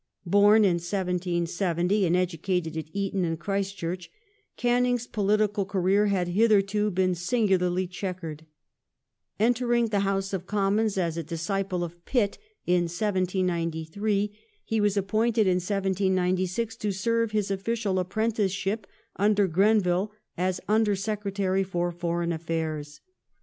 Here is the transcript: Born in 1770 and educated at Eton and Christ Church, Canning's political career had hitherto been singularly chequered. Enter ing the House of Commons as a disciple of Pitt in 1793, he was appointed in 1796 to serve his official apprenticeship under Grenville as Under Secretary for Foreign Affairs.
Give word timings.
Born 0.25 0.65
in 0.65 0.77
1770 0.79 2.07
and 2.07 2.15
educated 2.17 2.75
at 2.75 2.87
Eton 2.91 3.23
and 3.23 3.39
Christ 3.39 3.77
Church, 3.77 4.09
Canning's 4.57 5.05
political 5.05 5.63
career 5.63 6.07
had 6.07 6.29
hitherto 6.29 6.89
been 6.89 7.13
singularly 7.13 7.85
chequered. 7.85 8.47
Enter 9.39 9.71
ing 9.73 9.89
the 9.89 9.99
House 9.99 10.33
of 10.33 10.47
Commons 10.47 10.97
as 10.97 11.17
a 11.17 11.23
disciple 11.23 11.83
of 11.83 12.03
Pitt 12.05 12.39
in 12.65 12.85
1793, 12.85 14.35
he 14.63 14.81
was 14.81 14.97
appointed 14.97 15.45
in 15.45 15.57
1796 15.57 16.77
to 16.77 16.91
serve 16.91 17.29
his 17.29 17.51
official 17.51 17.99
apprenticeship 17.99 18.87
under 19.17 19.45
Grenville 19.47 20.11
as 20.35 20.59
Under 20.67 20.95
Secretary 20.95 21.61
for 21.63 21.91
Foreign 21.91 22.31
Affairs. 22.31 23.01